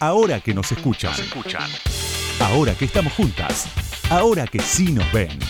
[0.00, 1.12] Ahora que nos escuchan.
[2.40, 3.66] Ahora que estamos juntas.
[4.10, 5.40] Ahora que sí nos ven.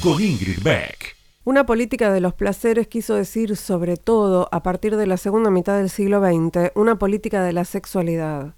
[0.00, 1.16] Con Ingrid Beck.
[1.42, 5.76] Una política de los placeres quiso decir, sobre todo a partir de la segunda mitad
[5.76, 8.54] del siglo XX, una política de la sexualidad.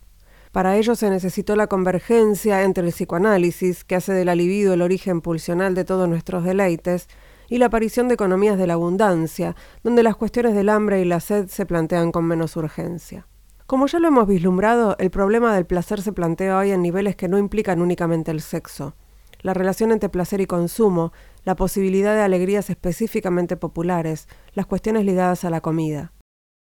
[0.52, 5.22] Para ello se necesitó la convergencia entre el psicoanálisis, que hace del libido el origen
[5.22, 7.08] pulsional de todos nuestros deleites,
[7.48, 11.20] y la aparición de economías de la abundancia, donde las cuestiones del hambre y la
[11.20, 13.26] sed se plantean con menos urgencia.
[13.70, 17.28] Como ya lo hemos vislumbrado, el problema del placer se plantea hoy en niveles que
[17.28, 18.96] no implican únicamente el sexo.
[19.42, 21.12] La relación entre placer y consumo,
[21.44, 26.12] la posibilidad de alegrías específicamente populares, las cuestiones ligadas a la comida.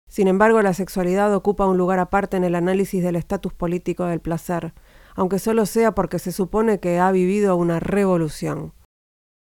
[0.10, 4.22] Sin embargo, la sexualidad ocupa un lugar aparte en el análisis del estatus político del
[4.22, 4.74] placer,
[5.14, 8.72] aunque solo sea porque se supone que ha vivido una revolución.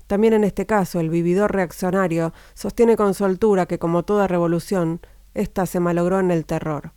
[0.09, 5.01] También en este caso, el vividor reaccionario sostiene con soltura que, como toda revolución,
[5.33, 6.93] ésta se malogró en el terror.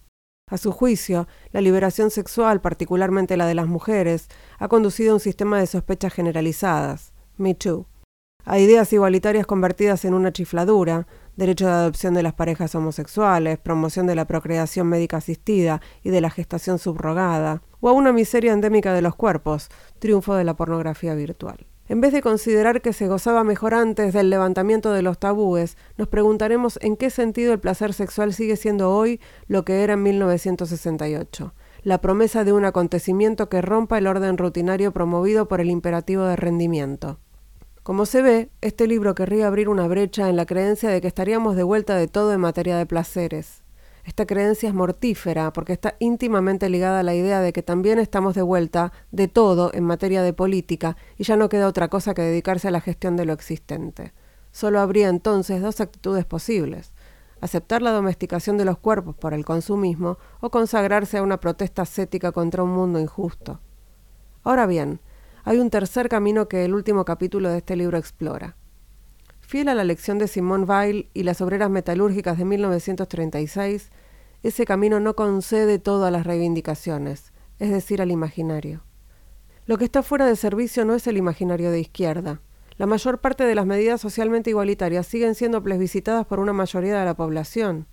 [0.48, 4.28] A su juicio, la liberación sexual, particularmente la de las mujeres,
[4.60, 7.88] ha conducido a un sistema de sospechas generalizadas, Me Too,
[8.44, 14.06] a ideas igualitarias convertidas en una chifladura, derecho de adopción de las parejas homosexuales, promoción
[14.06, 18.94] de la procreación médica asistida y de la gestación subrogada, o a una miseria endémica
[18.94, 21.66] de los cuerpos, triunfo de la pornografía virtual.
[21.88, 26.08] En vez de considerar que se gozaba mejor antes del levantamiento de los tabúes, nos
[26.08, 31.54] preguntaremos en qué sentido el placer sexual sigue siendo hoy lo que era en 1968,
[31.84, 36.36] la promesa de un acontecimiento que rompa el orden rutinario promovido por el imperativo de
[36.36, 37.20] rendimiento.
[37.84, 41.56] Como se ve, este libro querría abrir una brecha en la creencia de que estaríamos
[41.56, 43.62] de vuelta de todo en materia de placeres.
[44.06, 48.36] Esta creencia es mortífera porque está íntimamente ligada a la idea de que también estamos
[48.36, 52.22] de vuelta de todo en materia de política y ya no queda otra cosa que
[52.22, 54.14] dedicarse a la gestión de lo existente.
[54.52, 56.94] Solo habría entonces dos actitudes posibles
[57.42, 62.32] aceptar la domesticación de los cuerpos por el consumismo o consagrarse a una protesta ascética
[62.32, 63.60] contra un mundo injusto.
[64.44, 65.00] Ahora bien,
[65.44, 68.56] hay un tercer camino que el último capítulo de este libro explora.
[69.48, 73.92] Fiel a la lección de Simone Weil y las obreras metalúrgicas de 1936,
[74.42, 78.82] ese camino no concede todo a las reivindicaciones, es decir, al imaginario.
[79.68, 82.42] Lo que está fuera de servicio no es el imaginario de izquierda.
[82.78, 87.06] La mayor parte de las medidas socialmente igualitarias siguen siendo plebiscitadas por una mayoría de
[87.06, 87.86] la población.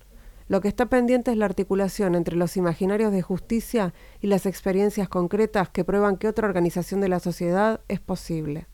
[0.47, 5.07] Lo que está pendiente es la articulación entre los imaginarios de justicia y las experiencias
[5.07, 8.65] concretas que prueban que otra organización de la sociedad es posible.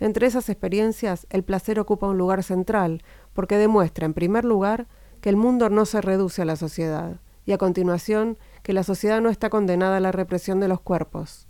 [0.00, 3.02] Entre esas experiencias, el placer ocupa un lugar central,
[3.34, 4.88] porque demuestra, en primer lugar,
[5.20, 9.20] que el mundo no se reduce a la sociedad, y a continuación, que la sociedad
[9.20, 11.46] no está condenada a la represión de los cuerpos.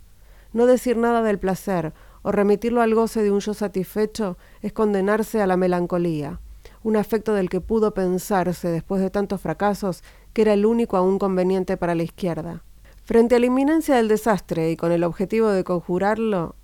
[0.51, 5.41] No decir nada del placer o remitirlo al goce de un yo satisfecho es condenarse
[5.41, 6.41] a la melancolía,
[6.83, 11.19] un afecto del que pudo pensarse, después de tantos fracasos, que era el único aún
[11.19, 12.63] conveniente para la izquierda.
[13.03, 16.55] Frente a la inminencia del desastre y con el objetivo de conjurarlo,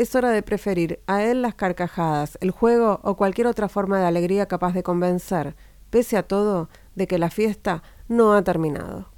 [0.00, 4.06] es hora de preferir a él las carcajadas, el juego o cualquier otra forma de
[4.06, 5.56] alegría capaz de convencer,
[5.90, 9.10] pese a todo, de que la fiesta no ha terminado.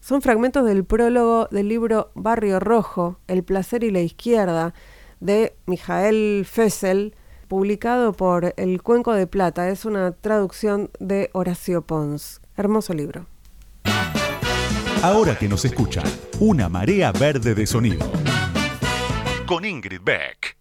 [0.00, 4.74] Son fragmentos del prólogo del libro Barrio Rojo, El placer y la izquierda,
[5.20, 7.14] de Mijael Fessel,
[7.46, 9.68] publicado por El Cuenco de Plata.
[9.68, 12.40] Es una traducción de Horacio Pons.
[12.56, 13.26] Hermoso libro.
[15.00, 16.04] Ahora que nos escuchan,
[16.40, 18.23] una marea verde de sonido
[19.46, 20.56] con Ingrid Beck.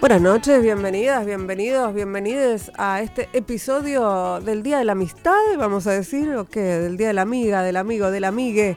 [0.00, 5.92] Buenas noches, bienvenidas, bienvenidos, bienvenides a este episodio del Día de la Amistad, vamos a
[5.92, 8.76] decir, o qué, del Día de la Amiga, del Amigo, del Amigue.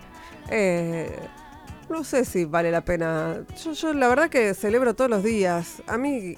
[0.50, 1.19] Eh,
[1.90, 3.46] no sé si vale la pena.
[3.64, 5.81] Yo, yo la verdad que celebro todos los días.
[5.88, 6.36] A mí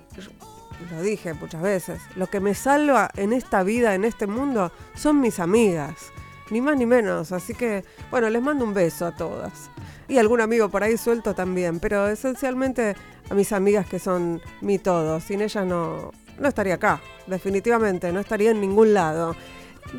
[0.89, 5.19] lo dije muchas veces, lo que me salva en esta vida, en este mundo, son
[5.19, 6.11] mis amigas.
[6.49, 7.31] Ni más ni menos.
[7.31, 9.69] Así que, bueno, les mando un beso a todas.
[10.07, 11.79] Y algún amigo por ahí suelto también.
[11.79, 12.95] Pero esencialmente
[13.29, 15.21] a mis amigas que son mi todo.
[15.21, 16.99] Sin ellas no, no estaría acá.
[17.25, 19.33] Definitivamente, no estaría en ningún lado.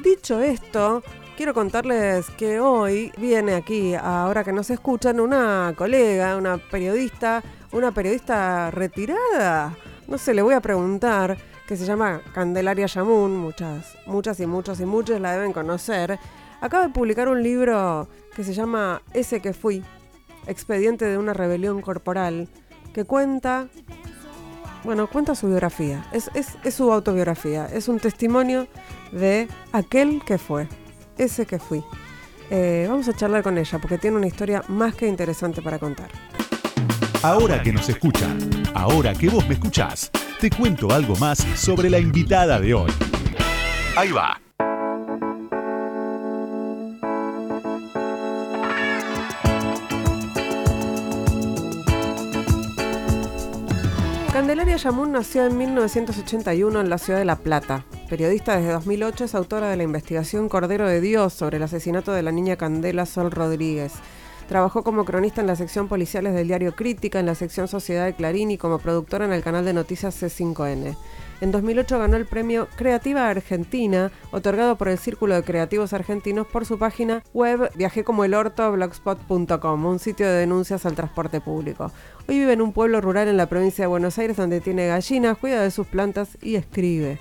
[0.04, 1.02] Dicho esto,
[1.38, 7.42] quiero contarles que hoy viene aquí, ahora que nos escuchan, una colega, una periodista,
[7.72, 9.74] una periodista retirada
[10.12, 14.78] no sé, le voy a preguntar, que se llama Candelaria Yamun, muchas, muchas y muchos
[14.78, 16.18] y muchos la deben conocer.
[16.60, 19.82] Acaba de publicar un libro que se llama Ese que fui,
[20.46, 22.50] expediente de una rebelión corporal,
[22.92, 23.68] que cuenta,
[24.84, 26.28] bueno, cuenta su biografía, es,
[26.74, 28.68] su autobiografía, es un testimonio
[29.12, 30.68] de aquel que fue,
[31.16, 31.82] ese que fui.
[32.50, 36.10] Eh, vamos a charlar con ella porque tiene una historia más que interesante para contar.
[37.22, 38.36] Ahora que nos escuchan,
[38.74, 40.10] ahora que vos me escuchás,
[40.40, 42.90] te cuento algo más sobre la invitada de hoy.
[43.96, 44.40] Ahí va.
[54.32, 57.86] Candelaria Yamun nació en 1981 en la ciudad de La Plata.
[58.10, 62.22] Periodista desde 2008, es autora de la investigación Cordero de Dios sobre el asesinato de
[62.22, 63.92] la niña Candela Sol Rodríguez.
[64.52, 68.12] Trabajó como cronista en la sección Policiales del diario Crítica, en la sección Sociedad de
[68.12, 70.94] Clarín y como productora en el canal de noticias C5N.
[71.40, 76.66] En 2008 ganó el premio Creativa Argentina, otorgado por el Círculo de Creativos Argentinos por
[76.66, 81.90] su página web Viajé como el orto blogspot.com, un sitio de denuncias al transporte público.
[82.28, 85.38] Hoy vive en un pueblo rural en la provincia de Buenos Aires donde tiene gallinas,
[85.38, 87.18] cuida de sus plantas y escribe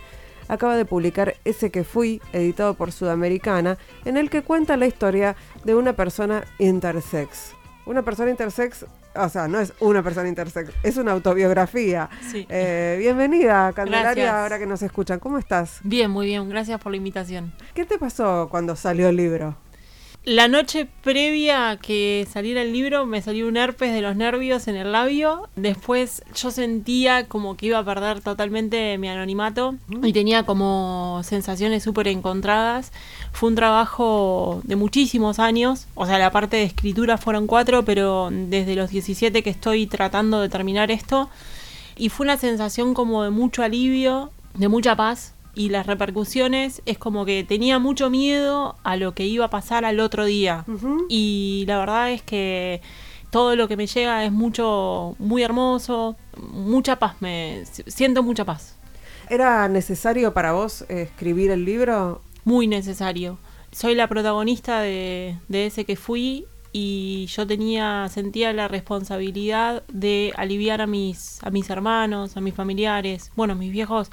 [0.51, 5.35] acaba de publicar Ese que fui, editado por Sudamericana, en el que cuenta la historia
[5.63, 7.53] de una persona intersex.
[7.85, 12.09] Una persona intersex, o sea, no es una persona intersex, es una autobiografía.
[12.33, 15.19] Eh, bienvenida, Candelaria, ahora que nos escuchan.
[15.19, 15.79] ¿Cómo estás?
[15.83, 17.53] Bien, muy bien, gracias por la invitación.
[17.73, 19.55] ¿Qué te pasó cuando salió el libro?
[20.23, 24.67] La noche previa a que saliera el libro me salió un herpes de los nervios
[24.67, 25.49] en el labio.
[25.55, 30.05] Después yo sentía como que iba a perder totalmente mi anonimato mm.
[30.05, 32.91] y tenía como sensaciones súper encontradas.
[33.31, 35.87] Fue un trabajo de muchísimos años.
[35.95, 40.39] O sea, la parte de escritura fueron cuatro, pero desde los 17 que estoy tratando
[40.39, 41.31] de terminar esto.
[41.97, 46.97] Y fue una sensación como de mucho alivio, de mucha paz y las repercusiones es
[46.97, 50.65] como que tenía mucho miedo a lo que iba a pasar al otro día.
[51.09, 52.81] Y la verdad es que
[53.31, 58.77] todo lo que me llega es mucho, muy hermoso, mucha paz, me siento mucha paz.
[59.29, 62.21] ¿Era necesario para vos escribir el libro?
[62.43, 63.37] Muy necesario.
[63.71, 70.33] Soy la protagonista de, de ese que fui y yo tenía, sentía la responsabilidad de
[70.35, 74.09] aliviar a mis, a mis hermanos, a mis familiares, bueno, mis viejos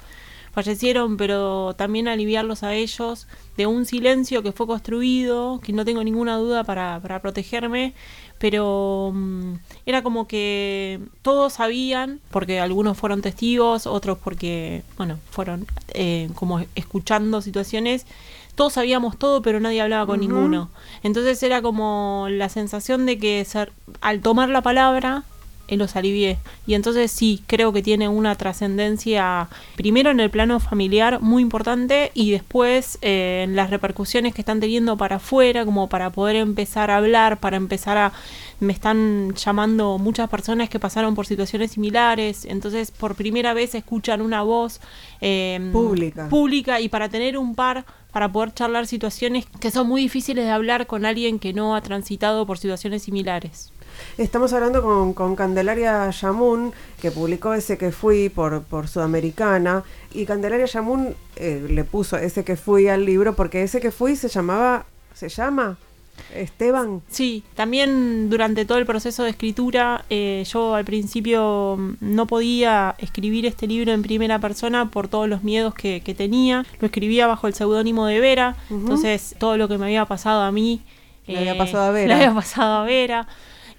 [0.51, 6.03] fallecieron, pero también aliviarlos a ellos de un silencio que fue construido, que no tengo
[6.03, 7.93] ninguna duda para, para protegerme,
[8.39, 9.53] pero mm,
[9.85, 16.61] era como que todos sabían, porque algunos fueron testigos, otros porque, bueno, fueron eh, como
[16.75, 18.05] escuchando situaciones,
[18.55, 20.69] todos sabíamos todo, pero nadie hablaba con ninguno.
[21.01, 25.23] Entonces era como la sensación de que ser, al tomar la palabra
[25.77, 26.37] los alivié.
[26.65, 32.11] Y entonces sí, creo que tiene una trascendencia, primero en el plano familiar muy importante
[32.13, 36.91] y después eh, en las repercusiones que están teniendo para afuera, como para poder empezar
[36.91, 38.13] a hablar, para empezar a...
[38.59, 44.21] Me están llamando muchas personas que pasaron por situaciones similares, entonces por primera vez escuchan
[44.21, 44.81] una voz
[45.21, 46.27] em, pública.
[46.27, 50.51] pública y para tener un par para poder charlar situaciones que son muy difíciles de
[50.51, 53.71] hablar con alguien que no ha transitado por situaciones similares.
[54.17, 60.25] Estamos hablando con, con Candelaria Yamun, que publicó ese que fui por, por Sudamericana, y
[60.25, 64.27] Candelaria Yamun eh, le puso ese que fui al libro porque ese que fui se
[64.27, 65.77] llamaba, se llama
[66.33, 67.01] Esteban.
[67.09, 73.45] Sí, también durante todo el proceso de escritura, eh, yo al principio no podía escribir
[73.45, 76.65] este libro en primera persona por todos los miedos que, tenía.
[76.79, 80.51] Lo escribía bajo el seudónimo de Vera, entonces todo lo que me había pasado a
[80.51, 80.81] mí.
[81.27, 82.07] Le había pasado a Vera.
[82.07, 83.27] Le había pasado a Vera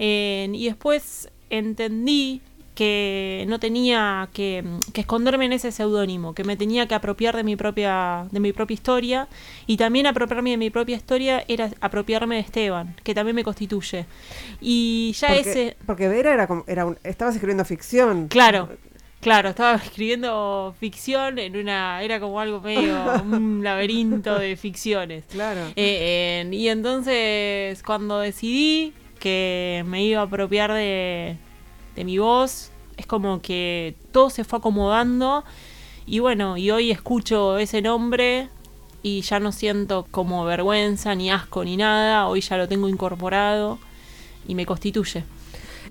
[0.00, 2.40] y después entendí
[2.80, 4.64] que no tenía que,
[4.94, 8.72] esconderme en ese seudónimo, que me tenía que apropiar de mi propia de mi propia
[8.72, 9.28] historia
[9.66, 14.06] y también apropiarme de mi propia historia era apropiarme de Esteban, que también me constituye.
[14.62, 18.28] Y ya ese porque Vera era como era estabas escribiendo ficción.
[18.28, 18.70] Claro.
[19.20, 25.24] Claro, estaba escribiendo ficción en una era como algo medio un laberinto de ficciones.
[25.30, 25.60] Claro.
[25.76, 31.36] Eh, y entonces cuando decidí que me iba a apropiar de,
[31.94, 32.72] de mi voz.
[32.96, 35.44] Es como que todo se fue acomodando.
[36.06, 38.48] Y bueno, y hoy escucho ese nombre
[39.02, 42.26] y ya no siento como vergüenza, ni asco, ni nada.
[42.26, 43.78] Hoy ya lo tengo incorporado
[44.48, 45.22] y me constituye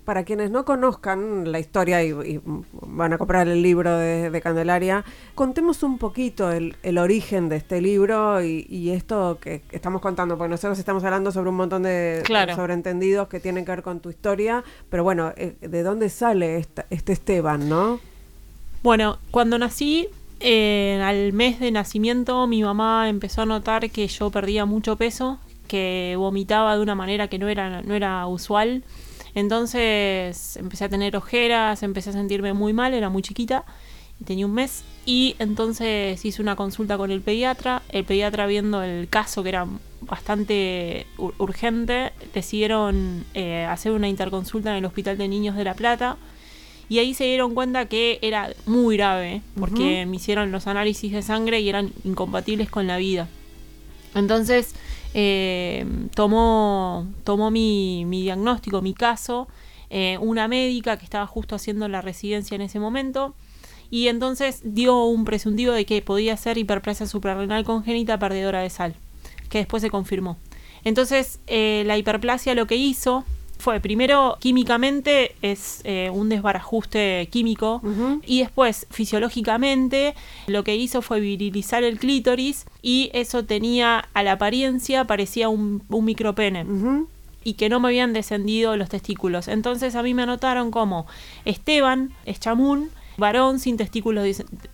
[0.05, 2.39] para quienes no conozcan la historia y,
[2.73, 5.03] van a comprar el libro de, Candelaria,
[5.35, 10.79] contemos un poquito el, origen de este libro y, esto que estamos contando, porque nosotros
[10.79, 12.23] estamos hablando sobre un montón de,
[12.55, 17.13] sobreentendidos que tienen que ver con tu historia, pero bueno, eh, ¿de dónde sale este
[17.13, 17.99] Esteban, no?
[18.81, 20.07] Bueno, cuando nací,
[20.39, 25.39] eh, al mes de nacimiento, mi mamá empezó a notar que yo perdía mucho peso,
[25.67, 28.83] que vomitaba de una manera que no era, no era usual
[29.39, 33.65] entonces empecé a tener ojeras, empecé a sentirme muy mal, era muy chiquita,
[34.25, 39.07] tenía un mes, y entonces hice una consulta con el pediatra, el pediatra viendo el
[39.09, 39.67] caso que era
[40.01, 46.17] bastante urgente, decidieron eh, hacer una interconsulta en el Hospital de Niños de La Plata.
[46.89, 51.21] Y ahí se dieron cuenta que era muy grave, porque me hicieron los análisis de
[51.21, 53.27] sangre y eran incompatibles con la vida.
[54.15, 54.73] Entonces,
[55.13, 55.85] eh,
[56.15, 59.47] tomó, tomó mi, mi, diagnóstico, mi caso,
[59.89, 63.35] eh, una médica que estaba justo haciendo la residencia en ese momento,
[63.89, 68.95] y entonces dio un presuntivo de que podía ser hiperplasia suprarrenal congénita perdedora de sal,
[69.49, 70.37] que después se confirmó.
[70.83, 73.25] Entonces, eh, la hiperplasia lo que hizo
[73.59, 77.81] fue primero químicamente es eh, un desbarajuste químico
[78.25, 80.15] y después fisiológicamente
[80.47, 85.83] lo que hizo fue virilizar el clítoris y eso tenía a la apariencia parecía un,
[85.89, 86.65] micropene.
[87.43, 89.47] Y que no me habían descendido los testículos.
[89.47, 91.07] Entonces a mí me anotaron como
[91.45, 94.25] Esteban Eschamun, varón sin testículos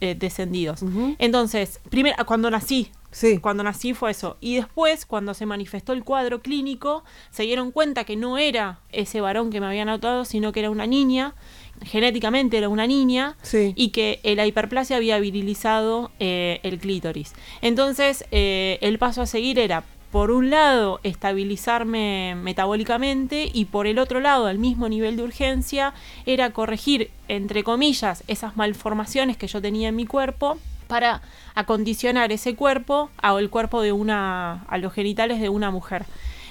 [0.02, 0.84] eh, descendidos.
[1.18, 3.38] Entonces, primero, cuando nací, Sí.
[3.38, 4.36] Cuando nací fue eso.
[4.42, 9.22] Y después, cuando se manifestó el cuadro clínico, se dieron cuenta que no era ese
[9.22, 11.34] varón que me había notado, sino que era una niña.
[11.82, 17.34] Genéticamente era una niña y que la hiperplasia había virilizado eh, el clítoris.
[17.62, 23.98] Entonces, eh, el paso a seguir era por un lado, estabilizarme metabólicamente y por el
[23.98, 25.94] otro lado, al mismo nivel de urgencia,
[26.26, 31.22] era corregir, entre comillas, esas malformaciones que yo tenía en mi cuerpo para
[31.54, 36.06] acondicionar ese cuerpo al cuerpo de una, a los genitales de una mujer.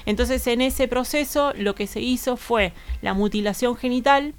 [0.07, 4.35] Entonces en ese proceso lo que se hizo fue la mutilación genital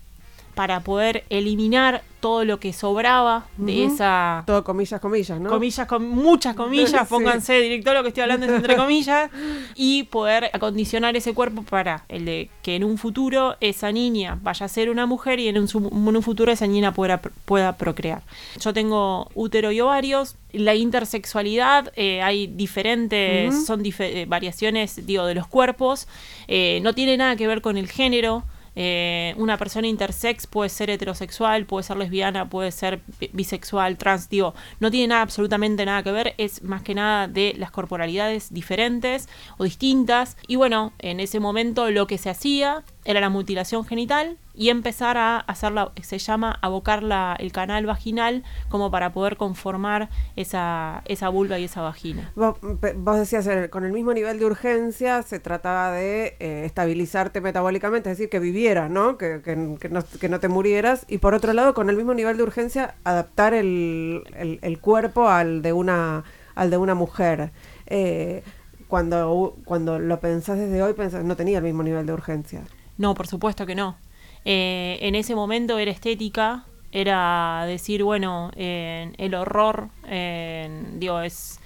[0.56, 4.44] para poder eliminar todo lo que sobraba de esa...
[4.48, 5.52] Todo comillas, comillas, ¿no?
[5.52, 9.30] Comillas, con muchas comillas, pónganse, director, lo que estoy hablando es entre comillas,
[9.76, 14.66] y poder acondicionar ese cuerpo para el de que en un futuro esa niña vaya
[14.66, 18.24] a ser una mujer y en un, en un futuro esa niña pueda, pueda procrear.
[18.60, 25.36] Yo tengo útero y ovarios, la intersexualidad, eh, hay diferentes, son eh, variaciones, digo, de
[25.36, 26.08] los cuerpos,
[26.48, 28.44] eh, no tiene nada que ver con el género,
[28.76, 33.02] eh, una persona intersex puede ser heterosexual, puede ser lesbiana, puede ser
[33.34, 37.54] bisexual, trans, digo, no tiene nada, absolutamente nada que ver, es más que nada de
[37.58, 40.38] las corporalidades diferentes o distintas.
[40.48, 45.18] Y bueno, en ese momento lo que se hacía era la mutilación genital y empezar
[45.18, 51.30] a hacerla, se llama abocar la, el canal vaginal como para poder conformar esa, esa
[51.30, 52.32] vulva y esa vagina.
[52.36, 52.58] Vos,
[53.18, 58.18] decías, eh, con el mismo nivel de urgencia se trataba de eh, estabilizarte metabólicamente, es
[58.18, 59.18] decir, que vivieras, ¿no?
[59.18, 59.78] Que, que, no,
[60.20, 61.06] que, no, te murieras.
[61.10, 64.24] Y por otro lado, con el mismo nivel de urgencia, adaptar el,
[64.62, 66.24] el, cuerpo al de una,
[66.56, 67.52] al de una mujer.
[67.88, 68.44] Eh,
[68.88, 72.62] cuando, cuando lo pensás desde hoy, pensás, no tenía el mismo nivel de urgencia.
[72.98, 73.98] No, por supuesto que no.
[74.46, 79.90] Eh, en ese momento era estética, era decir, bueno, el horror,
[80.94, 81.60] digo, es,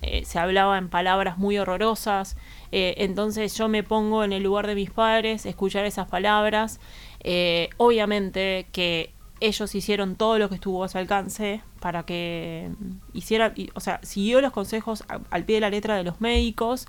[0.00, 2.36] eh, se hablaba en palabras muy horrorosas,
[2.72, 6.80] eh, entonces yo me pongo en el lugar de mis padres, escuchar esas palabras,
[7.76, 12.70] obviamente que ellos hicieron todo lo que estuvo a su alcance para que
[13.12, 16.86] hiciera, o sea, siguió los consejos al pie de la letra de los médicos,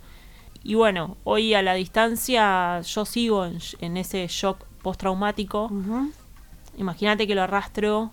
[0.63, 5.72] y bueno, hoy a la distancia yo sigo en, ese shock postraumático.
[6.78, 8.12] Imagínate que lo arrastro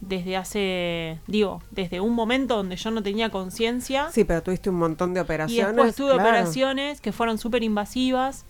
[0.00, 4.10] desde hace, digo, desde un momento donde yo no tenía conciencia.
[4.12, 5.72] Sí, pero tuviste un montón de operaciones.
[5.72, 8.44] Y después tuve operaciones que fueron súper invasivas,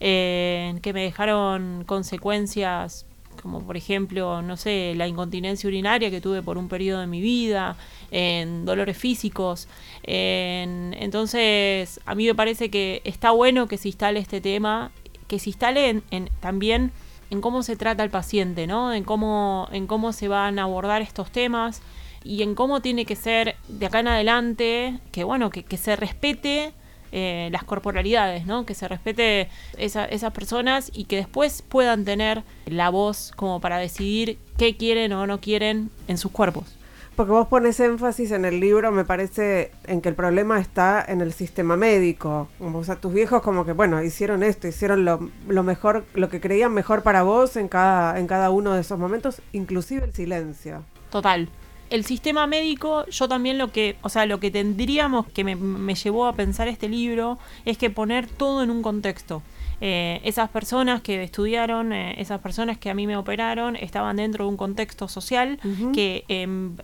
[0.00, 3.06] eh, que me dejaron consecuencias
[3.40, 7.20] como por ejemplo, no sé, la incontinencia urinaria que tuve por un periodo de mi
[7.20, 7.76] vida,
[8.10, 9.68] en dolores físicos.
[10.02, 14.92] En, entonces, a mí me parece que está bueno que se instale este tema,
[15.32, 16.92] que se instale en, también
[17.30, 18.92] en cómo se trata al paciente, ¿no?
[18.92, 21.80] En cómo, en cómo se van a abordar estos temas
[22.22, 25.96] y en cómo tiene que ser de acá en adelante, que bueno, que, que se
[25.96, 26.74] respete
[27.12, 28.66] eh, las corporalidades, ¿no?
[28.66, 29.48] Que se respete
[29.78, 35.26] esas personas y que después puedan tener la voz como para decidir qué quieren o
[35.26, 36.66] no quieren en sus cuerpos.
[37.16, 41.20] Porque vos pones énfasis en el libro, me parece, en que el problema está en
[41.20, 42.48] el sistema médico.
[42.60, 46.40] O sea, tus viejos como que, bueno, hicieron esto, hicieron lo, lo mejor, lo que
[46.40, 50.84] creían mejor para vos en cada, en cada uno de esos momentos, inclusive el silencio.
[51.10, 51.48] Total
[51.92, 56.26] el sistema médico, yo también lo que, o sea, lo que tendríamos que me, llevó
[56.26, 59.42] a pensar este libro es que poner todo en un contexto.
[59.82, 64.46] Eh, esas personas que estudiaron, eh, esas personas que a mí me operaron, estaban dentro
[64.46, 65.58] de un contexto social
[65.92, 66.76] que em,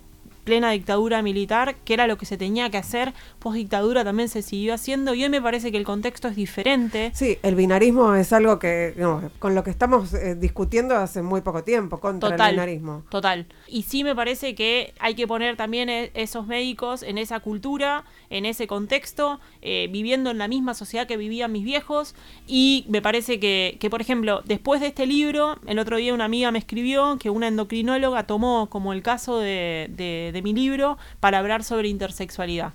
[0.48, 4.40] plena dictadura militar, que era lo que se tenía que hacer, post dictadura también se
[4.40, 7.10] siguió haciendo y hoy me parece que el contexto es diferente.
[7.12, 8.94] Sí, el binarismo es algo que
[9.40, 13.02] con lo que estamos eh, discutiendo hace muy poco tiempo contra el binarismo.
[13.10, 13.44] Total.
[13.66, 18.04] Y sí me parece que hay que poner también e, esos médicos en esa cultura,
[18.30, 22.14] en ese contexto, eh, viviendo en la misma sociedad que vivían mis viejos
[22.46, 26.24] y me parece que, que, por ejemplo, después de este libro, el otro día una
[26.24, 31.38] amiga me escribió que una endocrinóloga tomó como el caso de de, mi libro para
[31.38, 32.72] hablar sobre intersexualidad.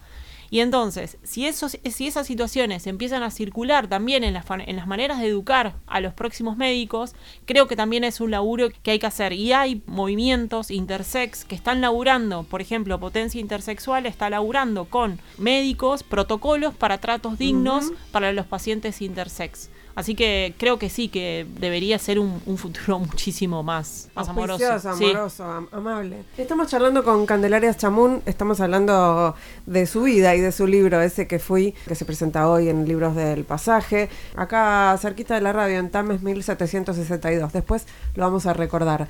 [0.54, 4.86] Y entonces, si, esos, si esas situaciones empiezan a circular también en las, en las
[4.86, 7.16] maneras de educar a los próximos médicos,
[7.46, 9.34] creo que también es un laburo que hay que hacer.
[9.34, 16.04] Y hay movimientos intersex que están laburando, por ejemplo, Potencia Intersexual está laburando con médicos,
[16.04, 19.72] protocolos para tratos dignos para los pacientes intersex.
[19.96, 24.90] Así que creo que sí, que debería ser un, futuro muchísimo más, más amoroso.
[24.90, 26.24] amoroso, amable.
[26.38, 29.36] Estamos charlando con Candelaria Chamún, estamos hablando
[29.66, 32.88] de su vida y de su libro, ese que fui, que se presenta hoy en
[32.88, 37.54] Libros del Pasaje, acá cerquita de la radio, en Tames 1762.
[37.54, 37.86] Después
[38.16, 39.08] lo vamos a recordar.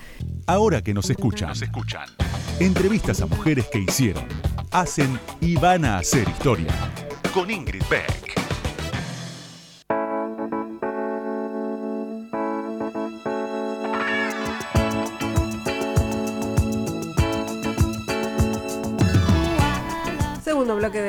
[0.48, 2.08] Ahora que nos escuchan, nos escuchan.
[2.60, 4.25] Entrevistas a mujeres que hicieron,
[4.72, 6.74] hacen y van a hacer historia.
[7.34, 8.52] Con Ingrid Beck.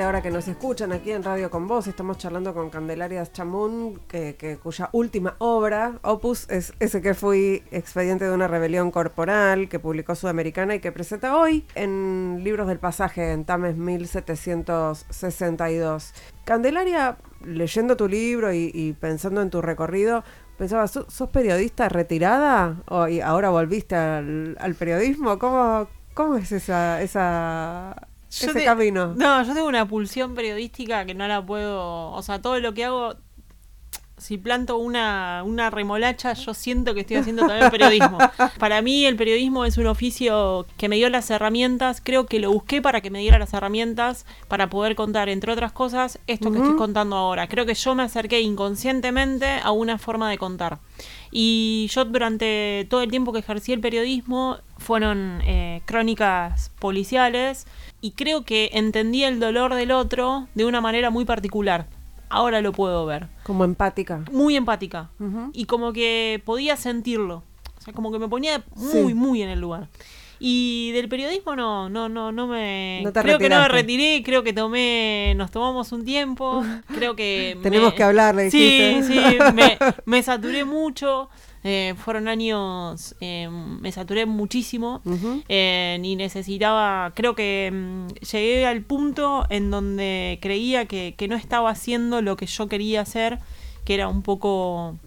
[0.04, 1.86] Ahora que nos escuchan aquí en Radio con Vos.
[1.86, 8.26] Estamos charlando con Candelaria Chamún, que, cuya última obra, Opus, es ese que fui expediente
[8.26, 13.32] de una rebelión corporal que publicó Sudamericana y que presenta hoy en Libros del Pasaje
[13.32, 16.12] en Tames 1762.
[16.44, 20.22] Candelaria, leyendo tu libro y, pensando en tu recorrido,
[20.58, 25.38] pensaba, ¿sos, periodista retirada o, y ahora volviste al, al periodismo?
[25.38, 28.08] ¿Cómo, ¿Cómo es esa, esa
[28.42, 29.14] ese camino.
[29.16, 32.10] No, yo tengo una pulsión periodística que no la puedo.
[32.12, 33.14] O sea, todo lo que hago.
[34.16, 38.16] Si planto una, una remolacha, yo siento que estoy haciendo también periodismo.
[38.60, 42.00] Para mí, el periodismo es un oficio que me dio las herramientas.
[42.02, 45.72] Creo que lo busqué para que me diera las herramientas para poder contar, entre otras
[45.72, 47.48] cosas, esto que estoy contando ahora.
[47.48, 50.78] Creo que yo me acerqué inconscientemente a una forma de contar.
[51.36, 57.66] Y yo durante todo el tiempo que ejercí el periodismo fueron eh, crónicas policiales
[58.00, 61.86] y creo que entendí el dolor del otro de una manera muy particular.
[62.28, 63.28] Ahora lo puedo ver.
[63.42, 64.24] Como empática.
[64.30, 65.10] Muy empática.
[65.52, 67.42] Y como que podía sentirlo.
[67.78, 69.88] O sea, como que me ponía muy, muy en el lugar.
[70.38, 73.02] Y del periodismo no, no, no, no me.
[73.14, 76.64] creo que no me retiré, creo que tomé, nos tomamos un tiempo.
[76.94, 77.56] Creo que.
[77.62, 79.20] Tenemos que hablar, Sí, sí,
[80.04, 81.30] me, saturé mucho.
[81.66, 85.00] Eh, fueron años, eh, me saturé muchísimo
[85.48, 91.36] eh, y necesitaba, creo que mm, llegué al punto en donde creía que, que, no
[91.36, 93.38] estaba haciendo lo que yo quería hacer,
[93.86, 94.98] que era un poco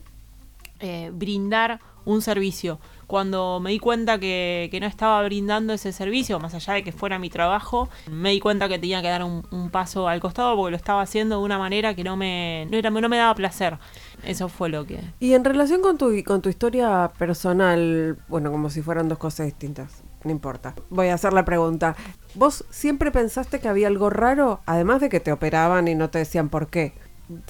[1.13, 6.73] brindar un servicio cuando me di cuenta que, no estaba brindando ese servicio, más allá
[6.73, 10.19] de que fuera mi trabajo, me di cuenta que tenía que dar un, paso al
[10.19, 13.17] costado porque lo estaba haciendo de una manera que no me, no, era, no me
[13.17, 13.77] daba placer.
[14.23, 14.99] Eso fue lo que...
[15.19, 19.45] Y en relación con tu, con tu historia personal, bueno, como si fueran dos cosas
[19.45, 20.75] distintas, no importa.
[20.89, 21.95] Voy a hacer la pregunta.
[22.35, 26.19] ¿Vos siempre pensaste que había algo raro, además de que te operaban y no te
[26.19, 26.93] decían por qué?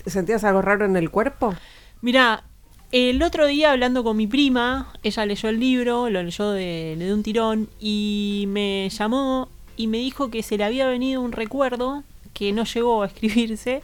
[0.05, 1.53] ¿Sentías algo raro en el cuerpo?
[2.01, 2.43] Mira,
[2.91, 7.13] el otro día hablando con mi prima, ella leyó el libro, lo leyó de, de
[7.13, 12.03] un tirón y me llamó y me dijo que se le había venido un recuerdo
[12.33, 13.81] que no llegó a escribirse.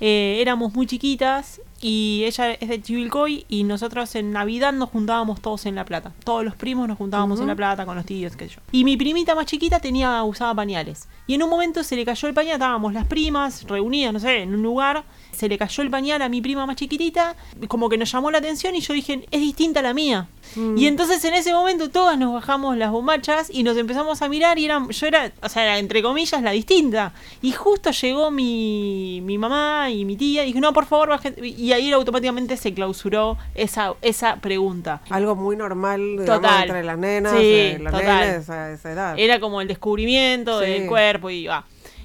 [0.00, 5.40] Eh, éramos muy chiquitas y ella es de Chivilcoy y nosotros en Navidad nos juntábamos
[5.40, 6.12] todos en La Plata.
[6.24, 8.60] Todos los primos nos juntábamos en La Plata con los tíos, qué sé yo.
[8.70, 11.08] Y mi primita más chiquita tenía, usaba pañales.
[11.26, 14.42] Y en un momento se le cayó el pañal, estábamos las primas reunidas, no sé,
[14.42, 17.34] en un lugar se le cayó el pañal a mi prima más chiquitita,
[17.66, 20.28] como que nos llamó la atención y yo dije, es distinta a la mía.
[20.54, 20.76] Mm.
[20.76, 24.58] Y entonces en ese momento todas nos bajamos las bombachas y nos empezamos a mirar
[24.58, 27.12] y era, yo era, o sea, era entre comillas la distinta.
[27.40, 31.34] Y justo llegó mi, mi mamá y mi tía y dije, no, por favor, baje.
[31.42, 35.02] Y ahí automáticamente se clausuró esa, esa pregunta.
[35.10, 39.14] Algo muy normal entre las nenas, sí, las nenas, esa, edad.
[39.18, 41.64] Era como el descubrimiento del cuerpo y va.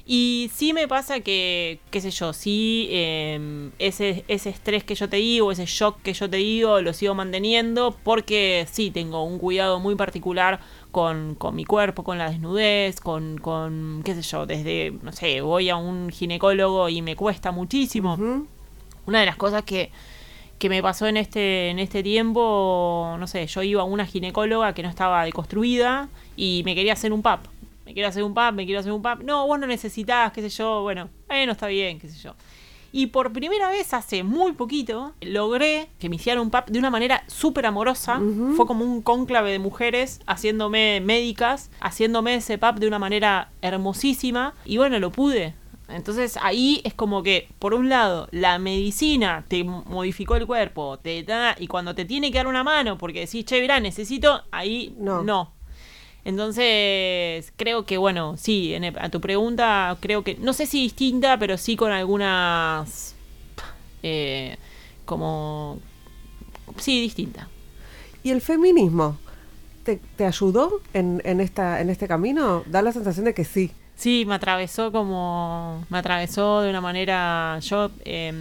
[0.10, 5.10] Y sí me pasa que, qué sé yo, sí, em, ese, ese estrés que yo
[5.10, 9.38] te digo, ese shock que yo te digo, lo sigo manteniendo porque sí, tengo un
[9.38, 14.46] cuidado muy particular con, con mi cuerpo, con la desnudez, con, con, qué sé yo,
[14.46, 18.16] desde, no sé, voy a un ginecólogo y me cuesta muchísimo.
[19.08, 19.92] Una de las cosas que,
[20.60, 24.74] que me pasó en este, en este tiempo, no sé, yo iba a una ginecóloga
[24.74, 27.48] que no estaba deconstruida y me quería hacer un PAP
[27.88, 29.24] me quiero hacer un pap, me quiero hacer un pap.
[29.24, 32.36] No, vos no necesitas, qué sé yo, bueno, bueno, está bien, qué sé yo.
[32.92, 36.90] Y por primera vez hace muy poquito logré que me hicieran un pap de una
[36.90, 38.20] manera súper amorosa.
[38.58, 44.54] Fue como un cónclave de mujeres haciéndome médicas, haciéndome ese pap de una manera hermosísima.
[44.66, 45.54] Y bueno, lo pude.
[45.90, 51.24] Entonces ahí es como que, por un lado, la medicina te modificó el cuerpo, te
[51.24, 54.94] da, y cuando te tiene que dar una mano porque decís, che, verá, necesito, ahí
[54.98, 55.24] No.
[55.24, 55.52] no.
[56.26, 60.82] Entonces, creo que, bueno, sí, en el- a tu pregunta, creo que, no sé si
[60.82, 63.16] distinta, pero sí con algunas,
[64.04, 64.58] eh,
[65.06, 65.80] como,
[66.78, 67.48] sí, distinta.
[68.24, 69.18] ¿Y el feminismo
[69.84, 72.64] te, te ayudó en, en, esta, en este camino?
[72.66, 73.72] Da la sensación de que sí.
[73.98, 75.84] Sí, me atravesó como.
[75.90, 77.60] Me atravesó de una manera.
[77.60, 77.90] Yo.
[78.06, 78.32] eh,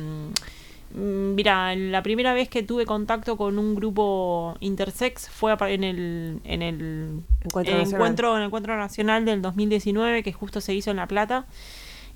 [0.95, 6.40] mira, la primera vez que tuve contacto con un grupo intersex fue en el.
[6.45, 10.90] En el Encuentro el encuentro, en el encuentro nacional del 2019, que justo se hizo
[10.90, 11.47] en La Plata.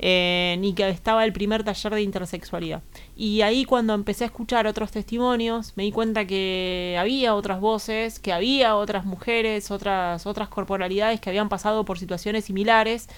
[0.03, 2.83] Eh, y que estaba el primer taller de intersexualidad.
[3.17, 8.19] Y ahí cuando empecé a escuchar otros testimonios, me di cuenta que había otras voces,
[8.19, 13.09] que había otras mujeres, otras, otras corporalidades que habían pasado por situaciones similares.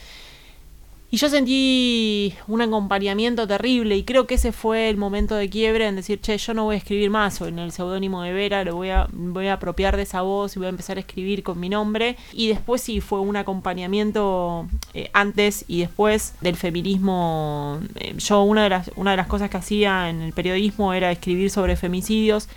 [1.12, 5.86] Y yo sentí un acompañamiento terrible y creo que ese fue el momento de quiebre
[5.86, 8.76] en decir, che, yo no voy a escribir más en el seudónimo de Vera, lo
[8.76, 11.60] voy a, voy a apropiar de esa voz y voy a empezar a escribir con
[11.60, 12.16] mi nombre.
[12.32, 17.80] Y después sí fue un acompañamiento eh, antes y después del feminismo.
[17.96, 21.12] Eh, yo una de, las, una de las cosas que hacía en el periodismo era
[21.12, 22.48] escribir sobre femicidios.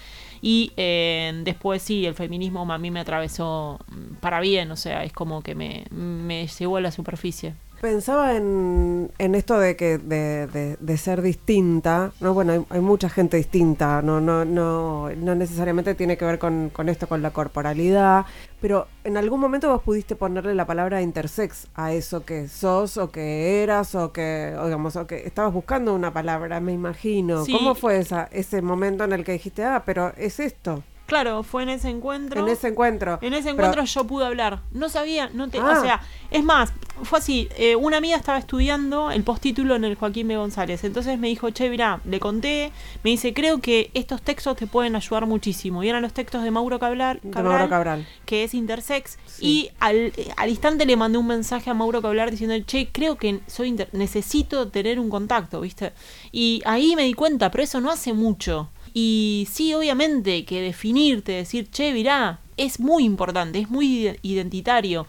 [0.42, 5.04] Y eh, después sí, el feminismo a mí me atravesó mm, para bien, o sea,
[5.04, 7.54] es como que me, me llevó a la superficie.
[7.86, 12.82] Pensaba en, en esto de que de, de- de ser distinta, no bueno, hay, hay
[12.82, 17.22] mucha gente distinta, no, no, no, no necesariamente tiene que ver con, con esto, con
[17.22, 18.26] la corporalidad,
[18.60, 23.12] pero en algún momento vos pudiste ponerle la palabra intersex a eso que sos o
[23.12, 27.46] que eras o que, o digamos, o que estabas buscando una palabra, me imagino.
[27.46, 27.52] Sí.
[27.52, 31.62] ¿Cómo fue esa, ese momento en el que dijiste, ah, pero es esto, Claro, fue
[31.64, 32.42] en ese encuentro.
[32.42, 33.20] en ese encuentro?
[33.22, 34.62] En ese Pero- encuentro yo pude hablar.
[34.72, 35.76] No sabía, no te, Ah.
[35.78, 39.96] o sea, es más, fue así, eh, una amiga estaba estudiando el postítulo en el
[39.96, 40.36] Joaquín B.
[40.38, 40.84] González.
[40.84, 42.72] Entonces me dijo, che, mirá, le conté,
[43.04, 45.84] me dice, creo que estos textos te pueden ayudar muchísimo.
[45.84, 48.08] Y eran los textos de Mauro Cabral, De Mauro Cabral.
[48.26, 49.20] que es intersex.
[49.28, 49.46] Sí.
[49.46, 53.16] Y al, eh, al instante le mandé un mensaje a Mauro Cabral diciendo, che, creo
[53.18, 55.94] que soy inter- necesito tener un contacto, ¿viste?
[56.32, 58.70] Y ahí me di cuenta, pero eso no hace mucho.
[58.98, 65.06] Y sí, obviamente, que definirte, decir, che, mirá, es muy importante, es muy ide- identitario.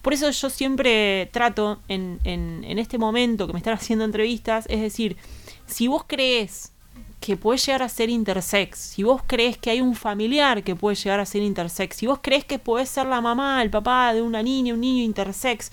[0.00, 4.66] Por eso yo siempre trato en, en, en este momento que me están haciendo entrevistas,
[4.68, 5.16] es decir,
[5.66, 6.71] si vos crees
[7.22, 10.96] que puede llegar a ser intersex, si vos crees que hay un familiar que puede
[10.96, 14.20] llegar a ser intersex, si vos crees que podés ser la mamá, el papá de
[14.20, 15.70] una niña, un niño intersex,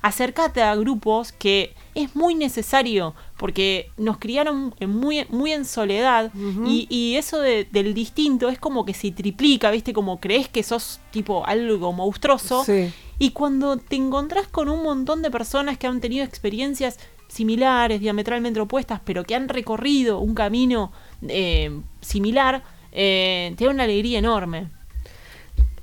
[0.00, 6.30] acércate a grupos que es muy necesario porque nos criaron muy, muy en soledad
[6.66, 9.92] y, y eso de- del distinto es como que se triplica, ¿viste?
[9.92, 12.92] Como crees que sos tipo algo monstruoso Sí.
[13.18, 16.98] y cuando te encontrás con un montón de personas que han tenido experiencias
[17.32, 20.92] similares, diametralmente opuestas, pero que han recorrido un camino
[21.28, 24.68] eh, similar, eh, te da una alegría enorme.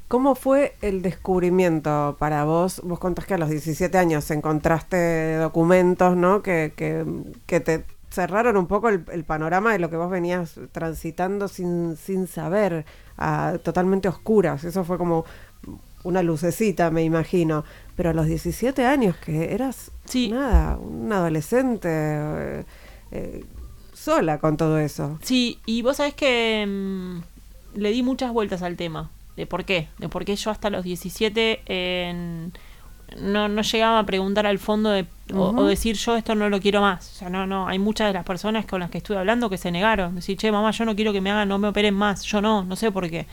[0.08, 2.82] ¿Cómo fue el descubrimiento para vos?
[2.84, 6.42] Vos contás que a los 17 años encontraste documentos, ¿no?
[6.42, 7.06] Que, que,
[7.46, 12.26] que te cerraron un poco el, panorama de lo que vos venías transitando sin, sin
[12.26, 12.86] saber,
[13.18, 14.64] a- totalmente oscuras.
[14.64, 15.26] Eso fue como
[16.04, 17.64] una lucecita, me imagino.
[17.96, 20.30] Pero a los 17 años, que eras Sí.
[20.30, 22.64] nada, un adolescente eh,
[23.12, 23.46] eh,
[23.94, 25.20] sola con todo eso.
[25.22, 29.10] Sí, y vos sabés que mm, le di muchas vueltas al tema.
[29.36, 29.88] ¿De por qué?
[30.00, 32.52] De por qué yo hasta los 17 en-
[33.22, 36.60] no, no llegaba a preguntar al fondo de, o, o decir yo esto no lo
[36.60, 37.10] quiero más.
[37.12, 39.58] O sea, no, no, hay muchas de las personas con las que estuve hablando que
[39.58, 40.14] se negaron.
[40.16, 42.24] Decir, che, mamá, yo no quiero que me hagan, no me operen más.
[42.24, 43.26] Yo no, no sé por qué.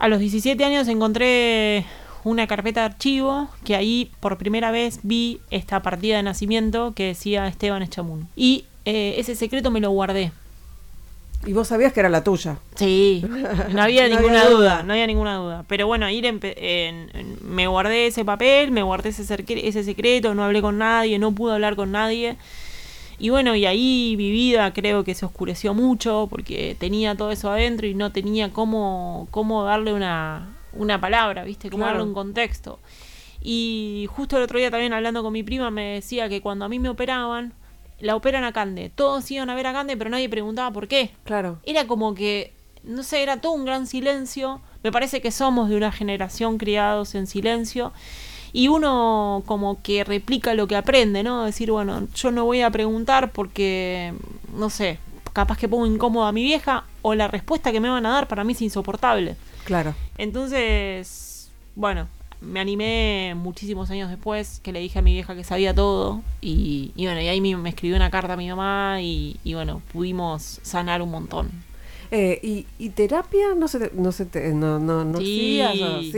[0.00, 1.84] A los 17 años encontré
[2.24, 7.06] una carpeta de archivo que ahí por primera vez vi esta partida de nacimiento que
[7.08, 8.28] decía Esteban Echamun.
[8.34, 10.32] Y eh, ese secreto me lo guardé.
[11.46, 12.56] Y vos sabías que era la tuya.
[12.74, 13.22] Sí,
[13.70, 14.56] no había No ninguna había duda.
[14.76, 14.82] duda.
[14.82, 15.64] no había ninguna duda.
[15.68, 20.34] Pero bueno, ahí empe- en- en- me guardé ese papel, me guardé ese, ese secreto,
[20.34, 22.36] no hablé con nadie, no pude hablar con nadie.
[23.18, 27.50] Y bueno, y ahí mi vida creo que se oscureció mucho porque tenía todo eso
[27.50, 31.70] adentro y no tenía cómo, cómo darle una, una palabra, ¿viste?
[31.70, 31.98] Cómo Claro.
[31.98, 32.80] darle un contexto.
[33.40, 36.68] Y justo el otro día también hablando con mi prima me decía que cuando a
[36.68, 37.52] mí me operaban,
[38.00, 38.90] la operan a Cande.
[38.94, 41.58] Todos iban a ver a Cande, pero nadie preguntaba por qué Claro.
[41.64, 44.60] era como que, no sé, era todo un gran silencio.
[44.82, 47.92] Me parece que somos de una generación criados en silencio.
[48.54, 51.44] Y uno como que replica lo que aprende, ¿no?
[51.44, 54.14] Decir, bueno, yo no voy a preguntar porque,
[54.56, 55.00] no sé,
[55.32, 58.28] capaz que pongo incómoda a mi vieja o la respuesta que me van a dar
[58.28, 59.34] para mí es insoportable.
[59.64, 59.92] Claro.
[60.18, 62.06] Entonces, bueno,
[62.40, 66.92] me animé muchísimos años después que le dije a mi vieja que sabía todo y,
[66.94, 69.82] y bueno, y ahí me, me escribió una carta a mi mamá y, y bueno,
[69.92, 71.50] pudimos sanar un montón.
[72.16, 75.60] Eh, y, y terapia no se te, no se te, no no no Sí,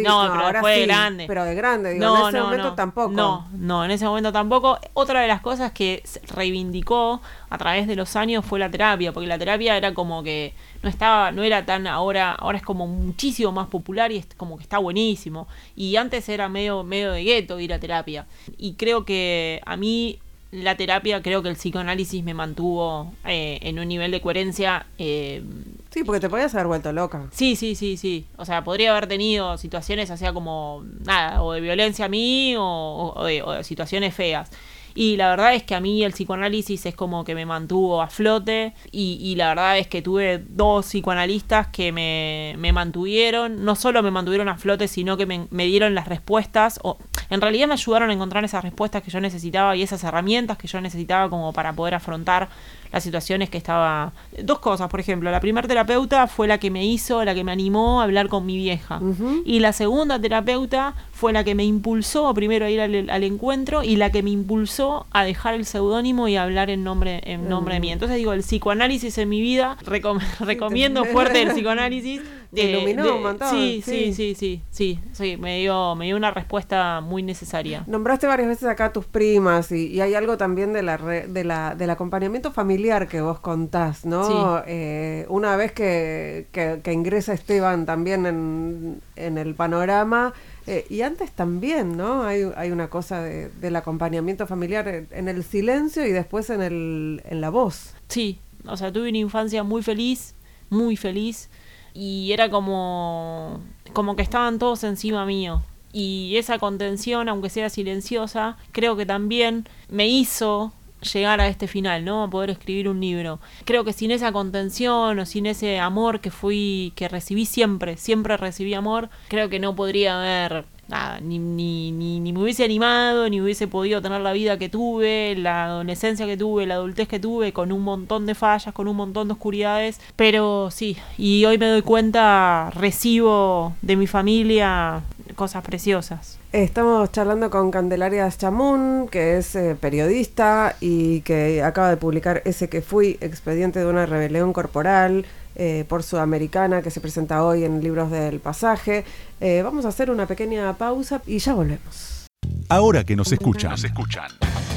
[0.04, 1.24] no, pero ahora de sí, grande.
[1.26, 2.74] pero de grande digo, No, en ese no, momento no.
[2.74, 4.78] tampoco No, no, en ese momento tampoco.
[4.92, 9.26] Otra de las cosas que reivindicó a través de los años fue la terapia, porque
[9.26, 13.50] la terapia era como que no estaba, no era tan ahora, ahora es como muchísimo
[13.52, 15.48] más popular y es como que está buenísimo.
[15.76, 18.26] Y antes era medio, medio de gueto ir a terapia.
[18.59, 20.18] Y creo que a mí
[20.52, 24.87] la terapia, creo que el psicoanálisis me mantuvo eh, en un nivel de coherencia.
[24.98, 25.42] eh,
[25.90, 28.26] sí porque te podías haber vuelto loca Sí, sí, sí, sí.
[28.37, 32.54] O sea, podría haber tenido situaciones, o sea, como nada, o de violencia a mí,
[32.56, 34.50] o, o- o de, o de situaciones feas.
[34.96, 38.09] Y la verdad es que a mí el psicoanálisis es como que me mantuvo a
[38.09, 38.72] flote.
[38.90, 43.64] Y, y la verdad es que tuve dos psicoanalistas que me, me mantuvieron.
[43.64, 46.80] No solo me mantuvieron a flote, sino que me, me dieron las respuestas.
[46.82, 46.96] O
[47.28, 50.66] en realidad me ayudaron a encontrar esas respuestas que yo necesitaba y esas herramientas que
[50.66, 52.48] yo necesitaba como para poder afrontar
[52.92, 54.12] las situaciones que estaba...
[54.42, 57.52] Dos cosas, por ejemplo, la primera terapeuta fue la que me hizo, la que me
[57.52, 59.00] animó a hablar con mi vieja.
[59.44, 63.82] Y la segunda terapeuta fue la que me impulsó primero a ir al, al encuentro
[63.82, 67.49] y la que me impulsó a dejar el seudónimo y a hablar en nombre, en
[67.49, 67.90] nombre de mí.
[67.92, 72.20] Entonces digo, el psicoanálisis en mi vida, recom- recomiendo fuerte el psicoanálisis.
[72.55, 74.14] Te iluminó un montón, Sí, sí.
[74.14, 77.83] sí, sí, sí, sí, sí, me dio, me dio una respuesta muy necesaria.
[77.87, 81.27] Nombraste varias veces acá a tus primas y, y hay algo también de la, re-
[81.27, 84.25] de la del acompañamiento familiar que vos contás, ¿no?
[84.27, 84.62] Sí.
[84.68, 90.33] Eh, una vez que, que- que ingresa Esteban también en, en el panorama,
[90.66, 92.24] eh, y antes también, ¿no?
[92.24, 97.22] Hay, hay una cosa de- del acompañamiento familiar en, el silencio y después en, el,
[97.24, 97.94] en la voz.
[98.09, 100.35] Sí, o sea, tuve una infancia muy feliz,
[100.70, 101.48] muy feliz,
[101.94, 103.61] y era como,
[103.92, 105.62] como que estaban todos encima mío.
[105.92, 112.04] Y esa contención, aunque sea silenciosa, creo que también me hizo llegar a este final,
[112.04, 112.24] ¿no?
[112.24, 113.40] A poder escribir un libro.
[113.64, 118.37] Creo que sin esa contención o sin ese amor que fui, que recibí siempre, siempre
[118.37, 123.28] recibí amor, creo que no podría haber nada, ni, ni, ni, ni me hubiese animado,
[123.28, 127.18] ni hubiese podido tener la vida que tuve, la adolescencia que tuve, la adultez que
[127.18, 130.00] tuve, con un montón de fallas, con un montón de oscuridades.
[130.14, 135.02] Pero sí, y hoy me doy cuenta, recibo de mi familia
[135.37, 136.38] cosas preciosas.
[136.53, 142.68] Estamos charlando con Candelaria Chamun, que es eh, periodista y que acaba de publicar ese
[142.68, 147.83] que fui, Expediente de una rebelión corporal, eh, por Sudamericana, que se presenta hoy en
[147.83, 149.05] Libros del Pasaje.
[149.40, 152.27] Eh, vamos a hacer una pequeña pausa y ya volvemos.
[152.68, 154.31] Ahora que nos escuchan, nos escuchan.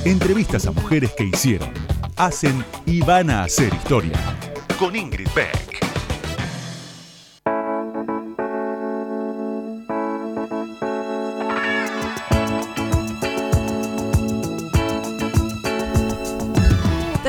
[0.05, 1.69] Entrevistas a mujeres que hicieron,
[2.15, 4.19] hacen y van a hacer historia.
[4.77, 5.88] Con Ingrid Beck.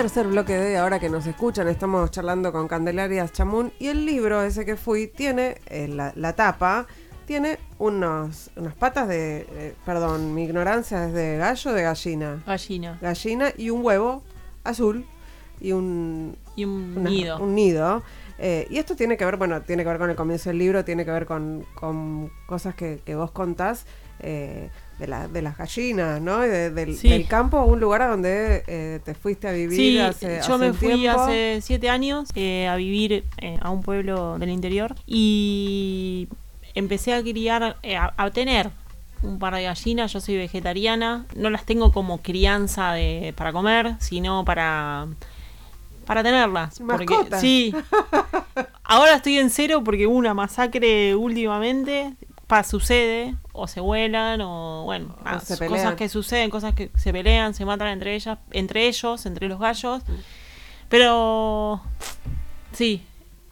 [0.00, 4.40] Tercer bloque de ahora que nos escuchan, estamos charlando con Candelaria Chamun y el libro
[4.42, 6.86] ese que fui tiene eh, la, la tapa,
[7.26, 12.42] tiene unos, unas patas de, eh, perdón, mi ignorancia es de gallo o de gallina.
[12.46, 12.98] Gallina.
[13.02, 14.22] Gallina y un huevo
[14.64, 15.04] azul
[15.60, 17.38] y un, Y un una- nido.
[17.38, 18.02] un nido.
[18.38, 20.82] Eh, y esto tiene que ver, bueno, tiene que ver con el comienzo del libro,
[20.82, 23.84] tiene que ver con, con cosas que, que vos contás
[24.20, 26.38] eh, de, la, de las gallinas, ¿no?
[26.38, 27.08] De- del, Sí.
[27.08, 30.54] del campo a un lugar a donde eh, te fuiste a vivir Sí, hace, yo
[30.54, 31.20] hace me fui tiempo.
[31.20, 36.28] hace siete años eh, a vivir eh, a un pueblo del interior y
[36.74, 38.70] empecé a criar, eh, a, a tener
[39.22, 40.12] un par de gallinas.
[40.12, 45.06] Yo soy vegetariana, no las tengo como crianza de, para comer, sino para
[46.06, 46.80] para tenerlas.
[46.84, 47.72] Porque, sí.
[48.82, 52.14] Ahora estoy en cero porque hubo una masacre últimamente.
[52.50, 57.12] Pa, sucede, o se vuelan, o bueno, O nada, cosas que suceden, cosas que se
[57.12, 60.02] pelean, se matan entre ellas, entre ellos, entre los gallos.
[60.88, 61.80] Pero
[62.72, 63.06] sí,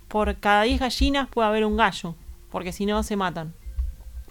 [0.09, 2.17] por cada 10 gallinas puede haber un gallo,
[2.51, 3.55] porque si no se matan.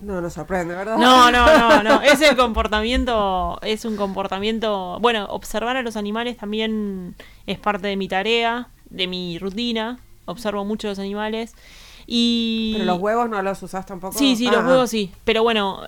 [0.02, 0.98] No nos sorprende, ¿verdad?
[0.98, 2.02] No, no, no, no.
[2.04, 5.00] Es el comportamiento, es un comportamiento.
[5.00, 10.00] Bueno, observar a los animales también es parte de mi tarea, de mi rutina.
[10.26, 11.56] Observo mucho los animales.
[12.08, 12.72] Y.
[12.74, 14.18] Pero los huevos no los usás tampoco.
[14.18, 15.12] Sí, sí, los Ah, huevos sí.
[15.26, 15.82] Pero bueno,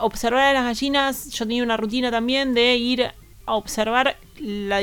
[0.00, 3.02] observar a las gallinas, yo tenía una rutina también de ir
[3.46, 4.82] a observar la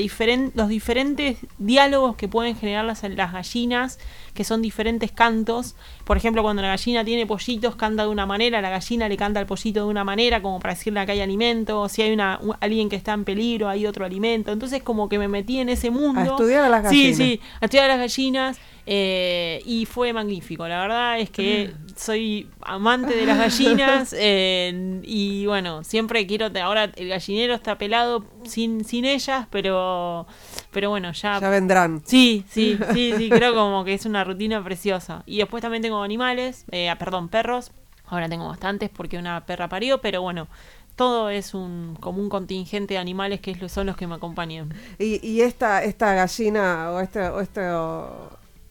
[0.56, 4.00] los diferentes diálogos que pueden generar las, las gallinas,
[4.34, 5.76] que son diferentes cantos.
[6.06, 9.40] Por ejemplo, cuando la gallina tiene pollitos, canta de una manera, la gallina le canta
[9.40, 11.88] al pollito de una manera, como para decirle que hay alimento.
[11.90, 14.52] Si hay una, alguien que está en peligro, hay otro alimento.
[14.52, 16.22] Entonces, como que me metí en ese mundo.
[16.22, 17.18] A estudiar a las gallinas.
[17.18, 18.60] Sí, sí, a estudiar a las gallinas.
[18.86, 25.46] Eh, y fue magnífico, la verdad es que soy amante de las gallinas eh, y
[25.46, 30.28] bueno, siempre quiero, ahora el gallinero está pelado sin, sin ellas, pero,
[30.72, 31.40] pero bueno, ya...
[31.40, 32.02] Ya vendrán.
[32.06, 35.24] Sí, sí, sí, sí, creo como que es una rutina preciosa.
[35.26, 37.72] Y después también tengo animales, eh, ah, perdón, perros,
[38.08, 40.50] ahora tengo bastantes porque una perra parió, pero bueno,
[40.98, 44.74] todo es un como un contingente de animales que son los que me acompañan.
[45.00, 47.62] Y, y esta, esta gallina o este, o este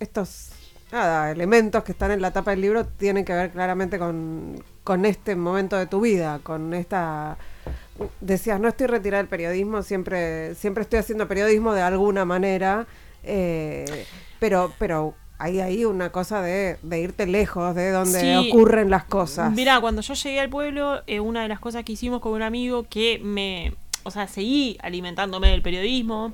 [0.02, 0.50] estos
[0.92, 5.06] nada, elementos que están en la tapa del libro tienen que ver claramente con, con
[5.06, 7.38] este momento de tu vida, con esta
[8.20, 12.86] decías, no estoy retirada del periodismo, siempre, siempre estoy haciendo periodismo de alguna manera,
[13.22, 14.06] eh,
[14.38, 19.52] pero, pero hay ahí una cosa de, irte lejos de donde ocurren las cosas.
[19.52, 22.42] Mira, cuando yo llegué al pueblo, eh, una de las cosas que hicimos con un
[22.42, 26.32] amigo que me, o sea, seguí alimentándome del periodismo,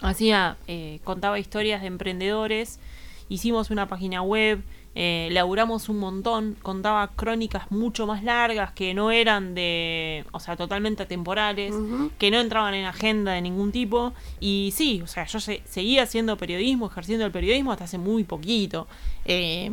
[0.00, 2.80] hacía, eh, contaba historias de emprendedores,
[3.28, 4.62] hicimos una página web,
[4.98, 10.56] eh, laburamos un montón, contaba crónicas mucho más largas que no eran de, o sea,
[10.56, 11.74] totalmente temporales,
[12.18, 14.14] que no entraban en agenda de ningún tipo.
[14.40, 18.88] Y sí, o sea, yo seguía haciendo periodismo, ejerciendo el periodismo hasta hace muy poquito.
[19.26, 19.70] Eh,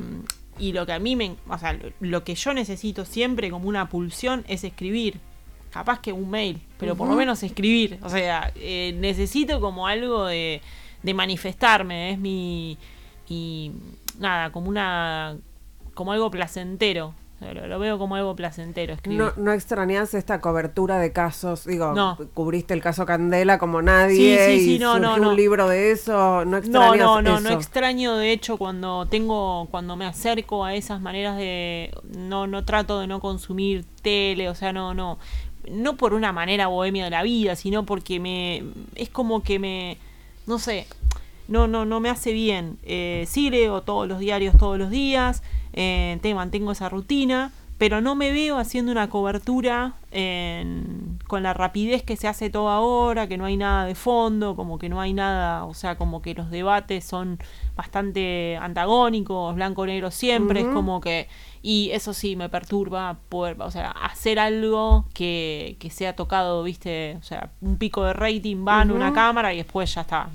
[0.59, 3.87] y lo que a mí me, o sea, lo que yo necesito siempre como una
[3.87, 5.21] pulsión es escribir.
[5.73, 7.97] Capaz que un mail, pero por lo menos escribir.
[8.03, 10.61] O sea, eh, necesito como algo de,
[11.01, 12.11] de manifestarme.
[12.11, 12.77] Es mi,
[13.27, 13.71] y
[14.19, 15.35] nada, como una
[15.95, 17.15] como algo placentero.
[17.41, 19.19] Lo, veo como algo placentero escribir.
[19.19, 21.93] No, no extrañas esta cobertura de casos, digo,
[22.33, 25.91] cubriste el caso Candela como nadie sí, sí, sí, y no, no, un libro de
[25.91, 30.63] eso, no extrañas No, no, no, no extraño de hecho cuando tengo cuando me acerco
[30.63, 35.19] a esas maneras de no no trato de no consumir tele, o sea, no no
[35.69, 38.63] no por una manera bohemia de la vida, sino porque me
[38.95, 39.97] es como que me
[40.45, 40.87] no sé,
[41.47, 42.77] no, no, no me hace bien.
[42.83, 48.01] Eh, sí leo todos los diarios todos los días, eh, te mantengo esa rutina, pero
[48.01, 49.93] no me veo haciendo una cobertura
[51.27, 54.77] con la rapidez que se hace todo ahora, que no hay nada de fondo, como
[54.77, 57.39] que no hay nada, o sea, como que los debates son
[57.75, 61.27] bastante antagónicos, blanco-negro siempre, es como que
[61.65, 67.15] y eso sí me perturba poder, o sea, hacer algo que, que sea tocado, viste,
[67.19, 70.29] o sea, un pico de rating va en una cámara y después ya está.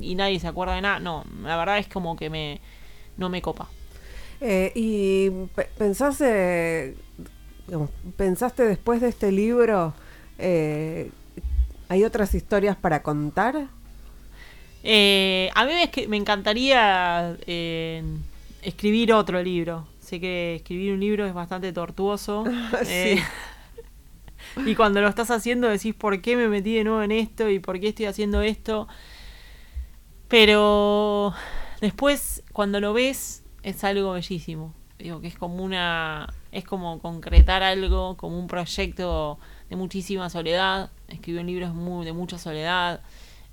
[0.00, 0.98] y nadie se acuerda de nada.
[0.98, 2.60] No, la verdad es como que me
[3.18, 3.68] no me copa.
[4.42, 5.30] Eh, y
[5.78, 6.96] pensaste,
[8.16, 9.94] pensaste después de este libro,
[10.38, 11.10] eh,
[11.88, 13.68] ¿hay otras historias para contar?
[14.82, 15.72] Eh, a mí
[16.08, 17.36] me encantaría
[18.62, 19.86] escribir otro libro
[20.20, 22.44] que escribir un libro es bastante tortuoso.
[22.86, 23.22] Eh,
[24.66, 27.48] y cuando lo estás haciendo decís, ¿por qué me metí de nuevo en esto?
[27.48, 28.88] ¿Y por qué estoy haciendo esto?
[30.28, 31.32] Pero
[31.80, 34.74] después, cuando lo ves, es algo bellísimo.
[34.98, 36.32] Digo, que es como una...
[36.52, 39.38] Es como concretar algo, como un proyecto
[39.70, 40.90] de muchísima soledad.
[41.08, 43.00] Escribir un libro es muy, de mucha soledad.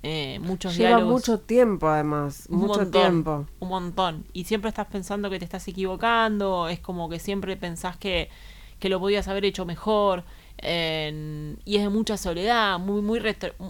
[0.02, 3.46] Eh, muchos Lleva mucho tiempo además, mucho tiempo.
[3.58, 4.24] Un montón.
[4.32, 8.30] Y siempre estás pensando que te estás equivocando, es como que siempre pensás que,
[8.78, 10.24] que lo podías haber hecho mejor.
[10.62, 13.20] y es de mucha soledad, muy, muy...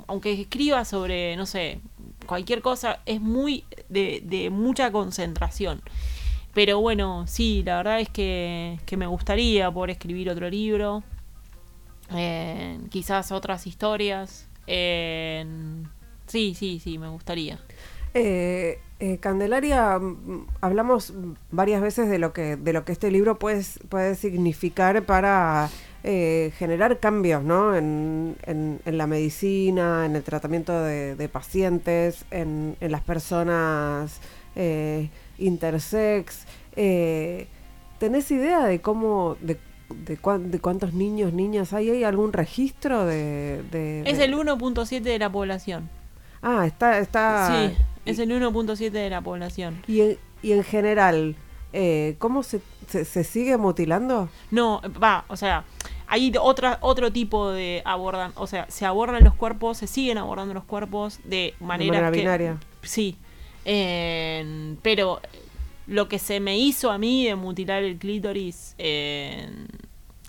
[0.06, 1.80] Aunque escriba sobre, no sé,
[2.26, 5.82] cualquier cosa, es muy de, de mucha concentración.
[6.54, 11.02] Pero bueno, sí, la verdad es que, que me gustaría poder escribir otro libro.
[12.90, 14.48] quizás otras historias.
[16.26, 17.58] Sí, sí, sí, me gustaría.
[18.14, 21.12] Eh, eh, Candelaria, mm, hablamos
[21.50, 25.70] varias veces de lo que, de lo que este libro puede, puede significar para
[26.02, 27.76] eh, generar cambios ¿no?
[27.76, 34.20] En, en, la medicina, en el tratamiento de, pacientes, en, en, las personas
[35.38, 36.44] intersex.
[37.98, 39.58] ¿Tenés idea de cómo, de,
[39.90, 40.16] de,
[40.58, 41.90] cuántos niños, niñas hay?
[41.90, 43.62] ¿Hay algún registro de...?
[43.70, 45.90] de es el 1.7 de la población.
[46.42, 46.98] Ah, está...
[46.98, 49.82] está sí, es el 1.7 de la población.
[49.86, 51.36] Y en, y en general,
[51.72, 54.28] eh, ¿cómo se, se, sigue mutilando?
[54.50, 55.64] No, va, o sea,
[56.12, 60.52] hay otra, otro tipo de abordan, o sea, se abordan los cuerpos, se siguen abordando
[60.52, 62.58] los cuerpos de manera, binaria.
[62.82, 63.16] Sí,
[63.64, 65.20] pero
[65.86, 68.74] lo que se me hizo a mí de mutilar el clítoris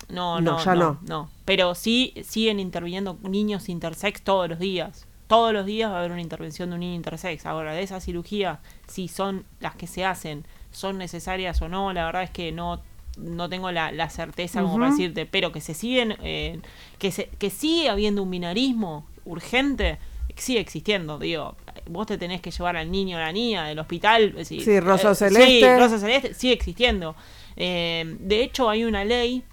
[0.08, 1.30] no, No, no, ya no, no.
[1.44, 5.06] Pero sí siguen interviniendo niños intersex todos los días.
[5.26, 7.46] Todos los días va a haber una intervención de un niño intersex.
[7.46, 12.04] Ahora, de esa cirugía, si son las que se hacen, son necesarias o no, la
[12.04, 12.82] verdad es que no
[13.16, 16.60] no tengo la, la certeza como para decirte, pero que se siguen, eh,
[16.98, 19.98] que se, que sigue habiendo un binarismo urgente,
[20.36, 21.56] sigue existiendo, digo,
[21.86, 24.80] vos te tenés que llevar al niño o a la niña del hospital, eh, Sí,
[24.80, 25.46] rosa eh, celeste.
[25.46, 27.14] Sí, rosa celeste, sigue existiendo.
[27.56, 29.44] Eh, de hecho, hay una ley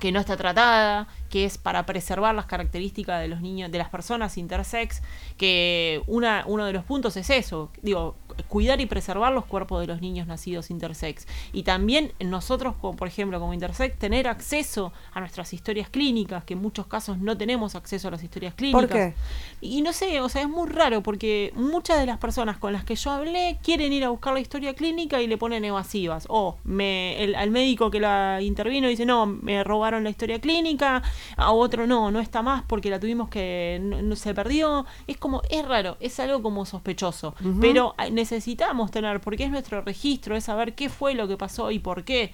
[0.00, 3.88] que no está tratada, que es para preservar las características de los niños, de las
[3.88, 5.02] personas intersex,
[5.36, 8.16] que una, uno de los puntos es eso, digo,
[8.48, 11.26] cuidar y preservar los cuerpos de los niños nacidos intersex.
[11.52, 16.54] Y también nosotros, como, por ejemplo, como intersex, tener acceso a nuestras historias clínicas, que
[16.54, 18.82] en muchos casos no tenemos acceso a las historias clínicas.
[18.82, 19.14] ¿Por qué?
[19.60, 22.84] Y no sé, o sea, es muy raro porque muchas de las personas con las
[22.84, 26.26] que yo hablé quieren ir a buscar la historia clínica y le ponen evasivas.
[26.28, 31.02] O me, el, al médico que la intervino dice, no, me robaron la historia clínica.
[31.36, 34.86] A otro, no, no está más porque la tuvimos que, no, no se perdió.
[35.06, 37.34] Es como, es raro, es algo como sospechoso.
[37.40, 37.60] Ujú.
[37.60, 41.70] Pero eh, necesitamos tener, porque es nuestro registro, es saber qué fue lo que pasó
[41.70, 42.32] y por qué.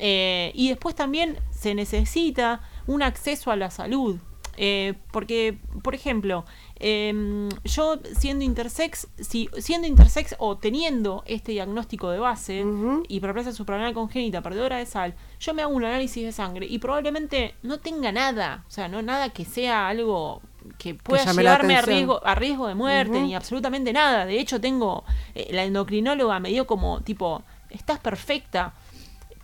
[0.00, 4.18] Eh, y después también se necesita un acceso a la salud.
[4.60, 6.44] Eh, porque, por ejemplo,
[6.80, 13.04] em, yo siendo intersex, si, siendo intersex o teniendo este diagnóstico de base, Ujú.
[13.06, 17.54] hiperplasia suprarrenal congénita, perdedora de sal, yo me hago un análisis de sangre y probablemente
[17.62, 20.42] no tenga nada, o sea, no nada que sea algo
[20.78, 24.26] que pueda llevarme a riesgo, a riesgo de muerte, ni absolutamente nada.
[24.26, 25.04] De hecho, tengo,
[25.34, 28.74] eh, la endocrinóloga me dio como, tipo, estás perfecta,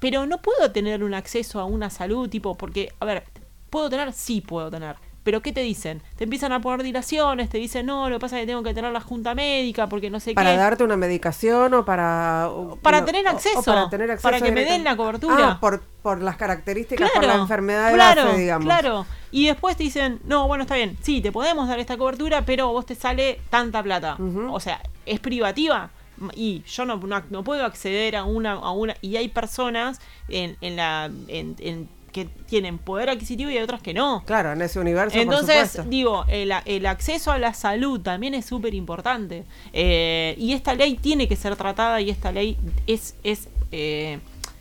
[0.00, 3.24] pero no puedo tener un acceso a una salud, tipo, porque, a ver,
[3.70, 4.12] ¿puedo tener?
[4.12, 4.96] Sí puedo tener.
[5.24, 6.02] Pero ¿qué te dicen?
[6.16, 8.74] Te empiezan a poner dilaciones, te dicen, no, lo que pasa es que tengo que
[8.74, 10.58] tener la junta médica porque no sé ¿Para qué.
[10.58, 12.48] darte una medicación o para...?
[12.50, 15.48] o- Para no, tener acceso, o para, tener acceso para que me den la cobertura.
[15.52, 18.64] Ah, por, por las características, por la enfermedad de claro, base, digamos.
[18.66, 22.42] Claro, y después te dicen, no, bueno, está bien, sí, te podemos dar esta cobertura,
[22.42, 24.18] pero vos te sale tanta plata.
[24.50, 25.88] O sea, es privativa
[26.34, 30.56] y yo no, no, no puedo acceder a una, a una, y hay personas en,
[30.60, 34.22] en la, en, en- que tienen poder adquisitivo y hay otras que no.
[34.24, 38.46] Claro, en ese universo, Entonces, por digo, el, el acceso a la salud también es
[38.46, 39.44] súper importante.
[39.72, 42.56] Eh, y esta ley tiene que ser tratada y esta ley
[42.86, 44.20] es, es, eh,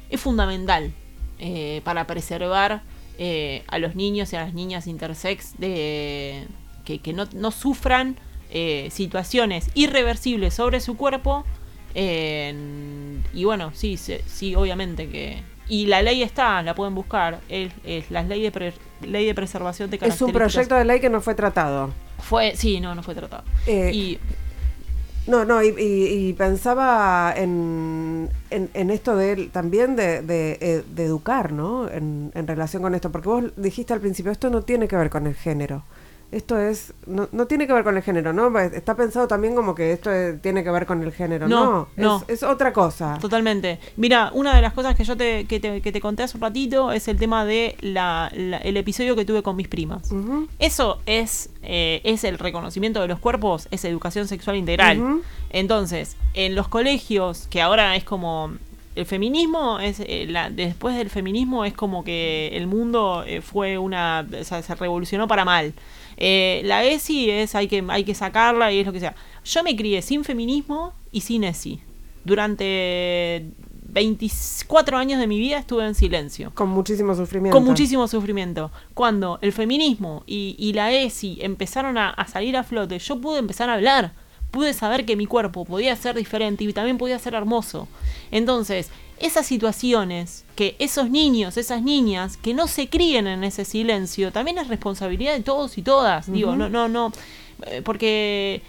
[0.09, 0.91] es fundamental
[1.37, 2.81] eh, para preservar
[3.67, 6.47] a los niños y a las niñas intersex de
[6.83, 8.17] que, que no, no sufran
[8.89, 11.45] situaciones irreversibles sobre su cuerpo.
[11.93, 15.52] y bueno, sí, sí, obviamente que...
[15.69, 17.39] Y la ley está, la pueden buscar.
[17.49, 20.53] Es, es la ley de, pre- ley de preservación de Es un características.
[20.53, 21.89] proyecto de ley que no fue tratado.
[22.19, 23.43] Fue, sí, no, no fue tratado.
[23.67, 24.19] Eh, y
[25.25, 30.83] No, no, y, y- y pensaba en, en, en esto de también de, de, eh,
[30.93, 31.89] de educar, ¿no?
[31.89, 35.09] En, en relación con esto, porque vos dijiste al principio, esto no tiene que ver
[35.09, 35.83] con el género.
[36.33, 38.57] Esto es, no, no tiene que ver con el género, ¿no?
[38.59, 40.09] Está pensado también como que esto
[40.41, 41.47] tiene que ver con el género.
[41.47, 42.23] No, No, no.
[42.27, 43.17] Es, es otra cosa.
[43.21, 43.79] Totalmente.
[43.97, 46.41] Mira, una de las cosas que yo te, que te, que te conté hace un
[46.41, 50.09] ratito es el tema de la, la- el episodio que tuve con mis primas.
[50.59, 55.21] Eso es, eh, es el reconocimiento de los cuerpos, es educación sexual integral.
[55.51, 58.51] Entonces, en los colegios, que ahora es como...
[58.95, 63.79] El feminismo es eh, la, después del feminismo es como que el mundo eh, fue
[63.79, 65.73] una o sea, se revolucionó para mal.
[66.17, 69.15] Eh, la ESI es hay que hay que sacarla y es lo que sea.
[69.43, 71.79] Yo me crié sin feminismo y sin ESI.
[72.25, 73.45] Durante
[73.89, 77.55] 24 años de mi vida estuve en silencio Con muchísimo sufrimiento.
[77.57, 78.71] con muchísimo sufrimiento.
[78.93, 83.39] Cuando el feminismo y, y la ESI empezaron a, a salir a flote, yo pude
[83.39, 84.13] empezar a hablar.
[84.51, 87.87] Pude saber que mi cuerpo podía ser diferente y también podía ser hermoso.
[88.29, 94.31] Entonces, esas situaciones, que esos niños, esas niñas, que no se críen en ese silencio,
[94.31, 96.31] también es responsabilidad de todos y todas.
[96.31, 97.11] Digo, no, no, no.
[97.67, 98.61] eh, Porque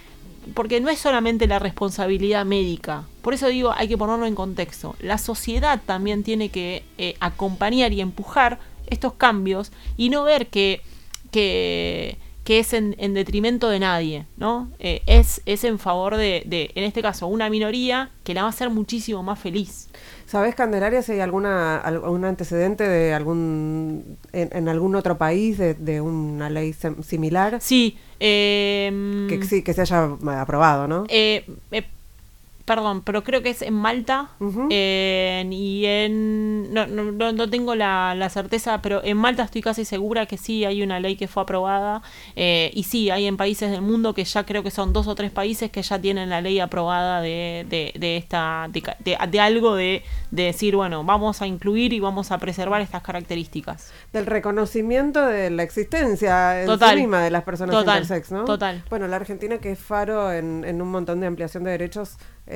[0.53, 3.05] porque no es solamente la responsabilidad médica.
[3.23, 4.95] Por eso digo, hay que ponerlo en contexto.
[4.99, 10.81] La sociedad también tiene que eh, acompañar y empujar estos cambios y no ver que,
[11.31, 14.69] que, que es en, en detrimento de nadie, ¿no?
[14.79, 18.47] Eh, es, es en favor de, de, en este caso, una minoría que la va
[18.47, 19.89] a hacer muchísimo más feliz.
[20.27, 25.73] ¿Sabés, Candelaria, si hay alguna, algún antecedente de algún en, en algún otro país de,
[25.73, 26.73] de una ley
[27.03, 31.05] similar Sí, eh, que sí que se haya eh, aprobado, ¿no?
[31.09, 31.45] Eh,
[32.65, 38.29] perdón, pero creo que es en Malta y en no, no, no tengo la, la,
[38.29, 42.01] certeza, pero en Malta estoy casi segura que sí hay una ley que fue aprobada
[42.35, 45.13] eh, y sí hay en países del mundo que ya creo que son dos o
[45.13, 49.75] tres países que ya tienen la ley aprobada de, de, de esta de, de, algo
[49.75, 55.51] de, decir bueno vamos a incluir y vamos a preservar estas características del reconocimiento de
[55.51, 58.45] la existencia en sí misma de las personas intersex, ¿no?
[58.45, 58.83] Total.
[58.89, 62.54] Bueno, la Argentina que es faro en, en un montón de ampliación de derechos eh,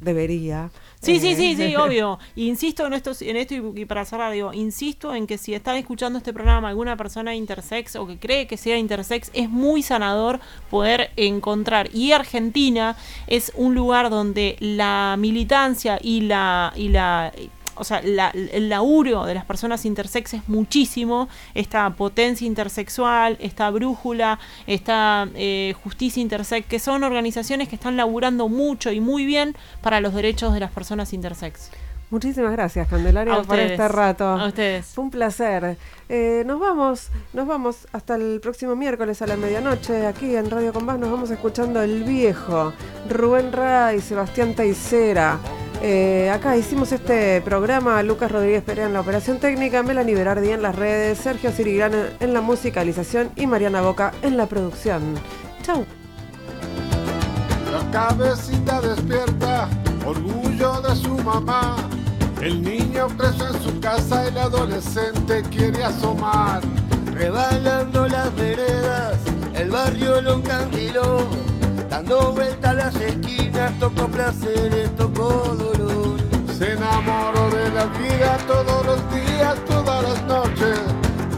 [0.00, 0.70] debería.
[1.00, 2.18] Sí, sí, sí, sí, eh, obvio.
[2.36, 6.18] Insisto en esto, en esto y, para cerrar, digo, insisto en que si están escuchando
[6.18, 11.10] este programa alguna persona intersex o que cree que sea intersex, es muy sanador poder
[11.16, 11.88] encontrar.
[11.94, 17.32] Y Argentina es un lugar donde la militancia y la, y la
[17.76, 21.28] o sea, el laburo de las personas intersex es muchísimo.
[21.54, 28.48] Esta potencia intersexual, esta brújula, esta eh, justicia intersex, que son organizaciones que están laburando
[28.48, 31.70] mucho y muy bien para los derechos de las personas intersex.
[32.12, 34.24] Muchísimas gracias, Candelaria, por este rato.
[34.24, 34.84] A ustedes.
[34.84, 35.78] Fue un placer.
[36.10, 40.06] Eh, nos vamos, nos vamos hasta el próximo miércoles a la medianoche.
[40.06, 42.74] Aquí en Radio Compás nos vamos escuchando El Viejo,
[43.08, 45.38] Rubén Ray, Sebastián Taicera.
[45.84, 50.62] Eh, acá hicimos este programa, Lucas Rodríguez Perea en la operación técnica, Melanie Berardi en
[50.62, 55.02] las redes, Sergio Sirigrán en la musicalización y Mariana Boca en la producción.
[55.62, 55.84] Chau.
[57.72, 59.68] La cabecita despierta,
[60.06, 61.76] orgullo de su mamá
[62.42, 66.60] el niño preso en su casa, el adolescente quiere asomar.
[67.12, 69.16] Rebalando las veredas,
[69.54, 71.28] el barrio lo encandiló.
[71.92, 76.16] Dando vuelta a las esquinas, tocó placeres, tocó dolor.
[76.58, 80.80] Se enamoró de la vida todos los días, todas las noches.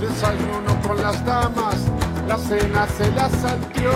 [0.00, 1.74] Desayuno con las damas,
[2.28, 3.90] la cena se la saltió.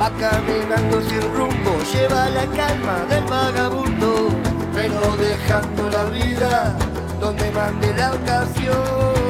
[0.00, 4.30] Va caminando sin rumbo, lleva la calma del vagabundo
[4.72, 6.74] pero dejando la vida
[7.20, 9.21] donde mande la ocasión.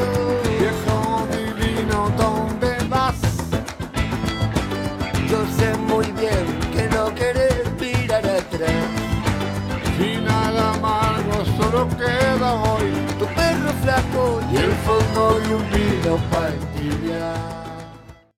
[5.32, 8.84] Yo sé muy bien que no querés mirar atrás.
[9.96, 17.61] Final amargo solo queda hoy tu perro flaco y el fondo de un vino para